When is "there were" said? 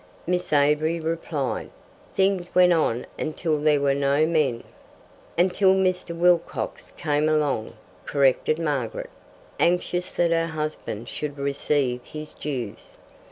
3.61-3.93